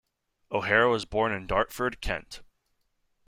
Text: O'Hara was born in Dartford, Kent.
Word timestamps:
O'Hara 0.51 0.89
was 0.89 1.05
born 1.05 1.31
in 1.31 1.45
Dartford, 1.45 2.01
Kent. 2.01 2.41